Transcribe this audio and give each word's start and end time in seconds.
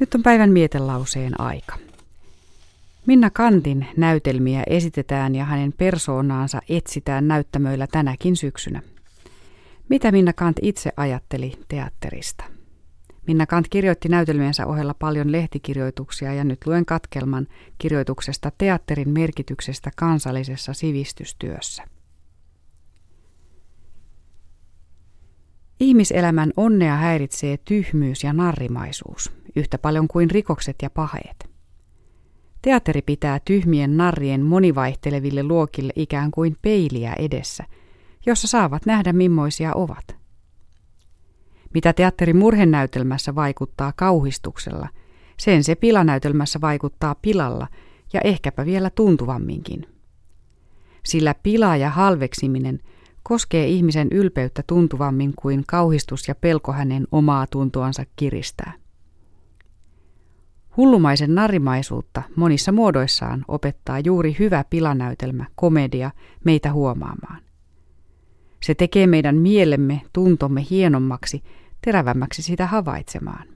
Nyt 0.00 0.14
on 0.14 0.22
päivän 0.22 0.50
mietelauseen 0.50 1.40
aika. 1.40 1.78
Minna 3.06 3.30
Kantin 3.30 3.86
näytelmiä 3.96 4.62
esitetään 4.66 5.34
ja 5.34 5.44
hänen 5.44 5.72
persoonaansa 5.72 6.60
etsitään 6.68 7.28
näyttämöillä 7.28 7.86
tänäkin 7.86 8.36
syksynä. 8.36 8.82
Mitä 9.88 10.12
Minna 10.12 10.32
Kant 10.32 10.56
itse 10.62 10.92
ajatteli 10.96 11.52
teatterista? 11.68 12.44
Minna 13.26 13.46
Kant 13.46 13.68
kirjoitti 13.68 14.08
näytelmiensä 14.08 14.66
ohella 14.66 14.94
paljon 14.94 15.32
lehtikirjoituksia 15.32 16.34
ja 16.34 16.44
nyt 16.44 16.66
luen 16.66 16.86
katkelman 16.86 17.46
kirjoituksesta 17.78 18.52
teatterin 18.58 19.08
merkityksestä 19.08 19.90
kansallisessa 19.96 20.72
sivistystyössä. 20.72 21.84
Ihmiselämän 25.82 26.52
onnea 26.56 26.96
häiritsee 26.96 27.56
tyhmyys 27.56 28.24
ja 28.24 28.32
narrimaisuus, 28.32 29.32
yhtä 29.56 29.78
paljon 29.78 30.08
kuin 30.08 30.30
rikokset 30.30 30.76
ja 30.82 30.90
paheet. 30.90 31.50
Teatteri 32.62 33.02
pitää 33.02 33.40
tyhmien 33.44 33.96
narrien 33.96 34.42
monivaihteleville 34.42 35.42
luokille 35.42 35.92
ikään 35.96 36.30
kuin 36.30 36.56
peiliä 36.62 37.12
edessä, 37.18 37.64
jossa 38.26 38.48
saavat 38.48 38.86
nähdä 38.86 39.12
mimmoisia 39.12 39.74
ovat. 39.74 40.16
Mitä 41.74 41.92
teatteri 41.92 42.32
murhenäytelmässä 42.32 43.34
vaikuttaa 43.34 43.92
kauhistuksella, 43.96 44.88
sen 45.38 45.64
se 45.64 45.74
pilanäytelmässä 45.74 46.60
vaikuttaa 46.60 47.14
pilalla 47.14 47.68
ja 48.12 48.20
ehkäpä 48.24 48.66
vielä 48.66 48.90
tuntuvamminkin. 48.90 49.86
Sillä 51.04 51.34
pila 51.42 51.76
ja 51.76 51.90
halveksiminen 51.90 52.80
koskee 53.22 53.66
ihmisen 53.66 54.08
ylpeyttä 54.10 54.62
tuntuvammin 54.66 55.32
kuin 55.36 55.64
kauhistus 55.66 56.28
ja 56.28 56.34
pelko 56.34 56.72
hänen 56.72 57.06
omaa 57.12 57.46
tuntoansa 57.46 58.04
kiristää. 58.16 58.72
Hullumaisen 60.76 61.34
narimaisuutta 61.34 62.22
monissa 62.36 62.72
muodoissaan 62.72 63.44
opettaa 63.48 63.98
juuri 63.98 64.36
hyvä 64.38 64.64
pilanäytelmä, 64.70 65.46
komedia, 65.54 66.10
meitä 66.44 66.72
huomaamaan. 66.72 67.42
Se 68.62 68.74
tekee 68.74 69.06
meidän 69.06 69.36
mielemme, 69.36 70.02
tuntomme 70.12 70.64
hienommaksi, 70.70 71.42
terävämmäksi 71.84 72.42
sitä 72.42 72.66
havaitsemaan. 72.66 73.48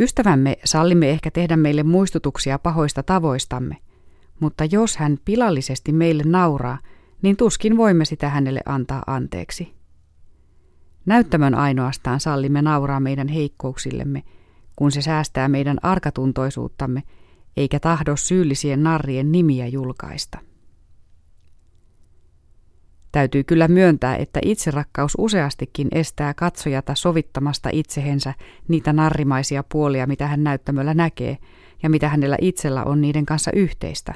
Ystävämme 0.00 0.56
sallimme 0.64 1.10
ehkä 1.10 1.30
tehdä 1.30 1.56
meille 1.56 1.82
muistutuksia 1.82 2.58
pahoista 2.58 3.02
tavoistamme, 3.02 3.76
mutta 4.40 4.64
jos 4.64 4.96
hän 4.96 5.18
pilallisesti 5.24 5.92
meille 5.92 6.22
nauraa, 6.26 6.78
niin 7.22 7.36
tuskin 7.36 7.76
voimme 7.76 8.04
sitä 8.04 8.28
hänelle 8.28 8.60
antaa 8.66 9.02
anteeksi. 9.06 9.74
Näyttämön 11.06 11.54
ainoastaan 11.54 12.20
sallimme 12.20 12.62
nauraa 12.62 13.00
meidän 13.00 13.28
heikkouksillemme, 13.28 14.22
kun 14.76 14.92
se 14.92 15.02
säästää 15.02 15.48
meidän 15.48 15.78
arkatuntoisuuttamme, 15.82 17.02
eikä 17.56 17.80
tahdo 17.80 18.16
syyllisien 18.16 18.82
narrien 18.82 19.32
nimiä 19.32 19.66
julkaista. 19.66 20.38
Täytyy 23.12 23.44
kyllä 23.44 23.68
myöntää, 23.68 24.16
että 24.16 24.40
itserakkaus 24.44 25.12
useastikin 25.18 25.88
estää 25.92 26.34
katsojata 26.34 26.94
sovittamasta 26.94 27.68
itsehensä 27.72 28.34
niitä 28.68 28.92
narrimaisia 28.92 29.64
puolia, 29.72 30.06
mitä 30.06 30.26
hän 30.26 30.44
näyttämöllä 30.44 30.94
näkee 30.94 31.38
ja 31.82 31.90
mitä 31.90 32.08
hänellä 32.08 32.36
itsellä 32.40 32.84
on 32.84 33.00
niiden 33.00 33.26
kanssa 33.26 33.50
yhteistä. 33.54 34.14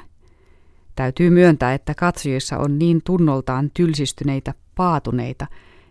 Täytyy 0.97 1.29
myöntää, 1.29 1.73
että 1.73 1.93
katsojissa 1.93 2.57
on 2.57 2.79
niin 2.79 3.01
tunnoltaan 3.05 3.71
tylsistyneitä, 3.73 4.53
paatuneita, 4.75 5.47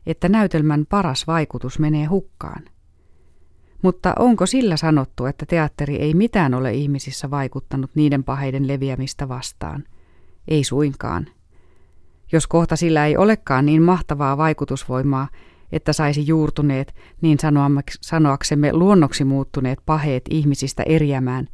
että 0.06 0.28
näytelmän 0.28 0.86
paras 0.88 1.26
vaikutus 1.26 1.78
menee 1.78 2.04
hukkaan. 2.04 2.62
Mutta 3.82 4.12
onko 4.18 4.46
sillä 4.46 4.76
sanottu, 4.76 5.26
että 5.26 5.46
teatteri 5.46 5.96
ei 5.96 6.14
mitään 6.14 6.54
ole 6.54 6.74
ihmisissä 6.74 7.30
vaikuttanut 7.30 7.90
niiden 7.94 8.24
paheiden 8.24 8.68
leviämistä 8.68 9.28
vastaan? 9.28 9.84
Ei 10.48 10.64
suinkaan. 10.64 11.26
Jos 12.32 12.46
kohta 12.46 12.76
sillä 12.76 13.06
ei 13.06 13.16
olekaan 13.16 13.66
niin 13.66 13.82
mahtavaa 13.82 14.36
vaikutusvoimaa, 14.36 15.28
että 15.72 15.92
saisi 15.92 16.26
juurtuneet, 16.26 16.94
niin 17.20 17.38
sanoaksemme 18.00 18.72
luonnoksi 18.72 19.24
muuttuneet 19.24 19.78
paheet 19.86 20.24
ihmisistä 20.30 20.82
eriämään, 20.86 21.48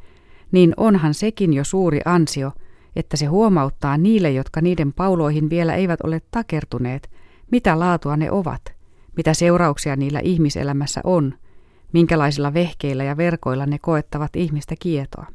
niin 0.51 0.73
onhan 0.77 1.13
sekin 1.13 1.53
jo 1.53 1.63
suuri 1.63 1.99
ansio, 2.05 2.51
että 2.95 3.17
se 3.17 3.25
huomauttaa 3.25 3.97
niille, 3.97 4.31
jotka 4.31 4.61
niiden 4.61 4.93
pauloihin 4.93 5.49
vielä 5.49 5.75
eivät 5.75 6.01
ole 6.01 6.21
takertuneet, 6.31 7.11
mitä 7.51 7.79
laatua 7.79 8.17
ne 8.17 8.31
ovat, 8.31 8.61
mitä 9.17 9.33
seurauksia 9.33 9.95
niillä 9.95 10.19
ihmiselämässä 10.19 11.01
on, 11.03 11.33
minkälaisilla 11.93 12.53
vehkeillä 12.53 13.03
ja 13.03 13.17
verkoilla 13.17 13.65
ne 13.65 13.79
koettavat 13.79 14.35
ihmistä 14.35 14.75
kietoa. 14.79 15.25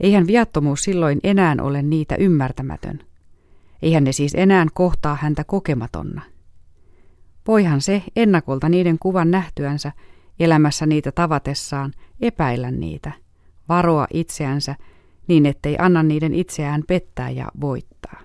Eihän 0.00 0.26
viattomuus 0.26 0.82
silloin 0.82 1.20
enää 1.24 1.56
ole 1.60 1.82
niitä 1.82 2.14
ymmärtämätön. 2.14 3.00
Eihän 3.82 4.04
ne 4.04 4.12
siis 4.12 4.34
enää 4.34 4.66
kohtaa 4.74 5.18
häntä 5.20 5.44
kokematonna. 5.44 6.22
Voihan 7.46 7.80
se 7.80 8.02
ennakolta 8.16 8.68
niiden 8.68 8.98
kuvan 8.98 9.30
nähtyänsä, 9.30 9.92
elämässä 10.40 10.86
niitä 10.86 11.12
tavatessaan, 11.12 11.92
epäillä 12.20 12.70
niitä, 12.70 13.12
varoa 13.68 14.06
itseänsä 14.14 14.74
niin 15.30 15.46
ettei 15.46 15.76
anna 15.78 16.02
niiden 16.02 16.34
itseään 16.34 16.82
pettää 16.88 17.30
ja 17.30 17.46
voittaa. 17.60 18.20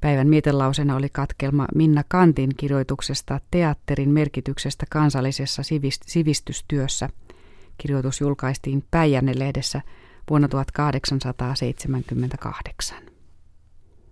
Päivän 0.00 0.28
mietelausena 0.28 0.96
oli 0.96 1.08
katkelma 1.12 1.66
Minna 1.74 2.04
Kantin 2.08 2.50
kirjoituksesta 2.56 3.40
teatterin 3.50 4.10
merkityksestä 4.10 4.86
kansallisessa 4.90 5.62
sivistystyössä. 6.06 7.08
Kirjoitus 7.78 8.20
julkaistiin 8.20 8.84
Päijänne-lehdessä 8.90 9.82
vuonna 10.30 10.48
1878. 10.48 13.13